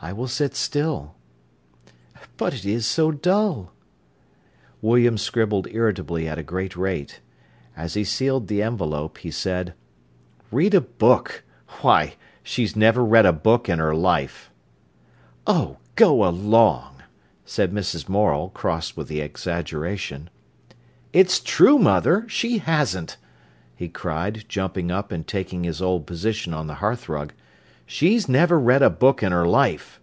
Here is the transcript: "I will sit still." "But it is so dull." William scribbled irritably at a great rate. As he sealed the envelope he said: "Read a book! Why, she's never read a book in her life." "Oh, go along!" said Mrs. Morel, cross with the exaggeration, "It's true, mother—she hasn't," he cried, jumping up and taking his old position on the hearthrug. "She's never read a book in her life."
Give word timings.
"I 0.00 0.12
will 0.12 0.28
sit 0.28 0.54
still." 0.54 1.16
"But 2.36 2.54
it 2.54 2.64
is 2.64 2.86
so 2.86 3.10
dull." 3.10 3.72
William 4.80 5.18
scribbled 5.18 5.66
irritably 5.72 6.28
at 6.28 6.38
a 6.38 6.44
great 6.44 6.76
rate. 6.76 7.20
As 7.76 7.94
he 7.94 8.04
sealed 8.04 8.46
the 8.46 8.62
envelope 8.62 9.18
he 9.18 9.32
said: 9.32 9.74
"Read 10.52 10.72
a 10.72 10.80
book! 10.80 11.42
Why, 11.80 12.14
she's 12.44 12.76
never 12.76 13.04
read 13.04 13.26
a 13.26 13.32
book 13.32 13.68
in 13.68 13.80
her 13.80 13.92
life." 13.94 14.52
"Oh, 15.48 15.78
go 15.96 16.24
along!" 16.24 17.02
said 17.44 17.72
Mrs. 17.72 18.08
Morel, 18.08 18.50
cross 18.50 18.96
with 18.96 19.08
the 19.08 19.20
exaggeration, 19.20 20.30
"It's 21.12 21.40
true, 21.40 21.76
mother—she 21.76 22.58
hasn't," 22.58 23.16
he 23.74 23.88
cried, 23.88 24.44
jumping 24.48 24.92
up 24.92 25.10
and 25.10 25.26
taking 25.26 25.64
his 25.64 25.82
old 25.82 26.06
position 26.06 26.54
on 26.54 26.68
the 26.68 26.74
hearthrug. 26.74 27.32
"She's 27.90 28.28
never 28.28 28.58
read 28.60 28.82
a 28.82 28.90
book 28.90 29.22
in 29.22 29.32
her 29.32 29.46
life." 29.48 29.98